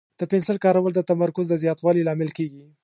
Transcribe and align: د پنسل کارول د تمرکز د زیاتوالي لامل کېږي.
د 0.19 0.21
پنسل 0.31 0.57
کارول 0.65 0.93
د 0.95 1.01
تمرکز 1.11 1.45
د 1.49 1.53
زیاتوالي 1.63 2.01
لامل 2.07 2.29
کېږي. 2.37 2.63